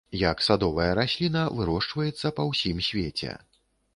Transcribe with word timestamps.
Як 0.19 0.37
садовая 0.45 0.87
расліна 0.99 1.43
вырошчваецца 1.59 2.31
па 2.39 2.43
ўсім 2.53 2.83
свеце. 2.89 3.31